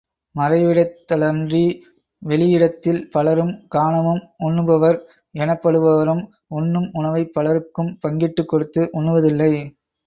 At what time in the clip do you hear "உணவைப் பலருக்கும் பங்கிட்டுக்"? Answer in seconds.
6.93-8.47